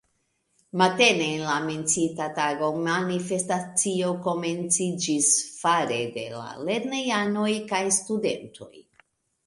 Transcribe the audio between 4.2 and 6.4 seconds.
komenciĝis fare de